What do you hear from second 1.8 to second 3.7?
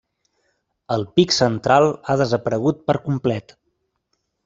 ha desaparegut per complet.